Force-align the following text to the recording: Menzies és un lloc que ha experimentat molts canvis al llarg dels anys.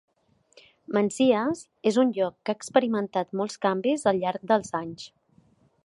Menzies 0.97 1.61
és 1.91 1.99
un 2.05 2.15
lloc 2.17 2.37
que 2.49 2.55
ha 2.55 2.59
experimentat 2.63 3.39
molts 3.43 3.61
canvis 3.67 4.09
al 4.15 4.23
llarg 4.25 4.53
dels 4.55 4.77
anys. 4.83 5.07